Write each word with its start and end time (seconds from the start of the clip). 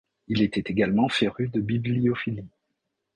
Il 0.27 0.41
était 0.41 0.63
également 0.65 1.09
féru 1.09 1.49
de 1.49 1.61
bibliophilie. 1.61 2.49